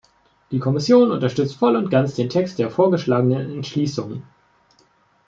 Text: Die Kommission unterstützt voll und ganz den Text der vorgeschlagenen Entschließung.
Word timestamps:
Die 0.49 0.57
Kommission 0.57 1.11
unterstützt 1.11 1.57
voll 1.57 1.75
und 1.75 1.91
ganz 1.91 2.15
den 2.15 2.27
Text 2.27 2.57
der 2.57 2.71
vorgeschlagenen 2.71 3.51
Entschließung. 3.51 4.23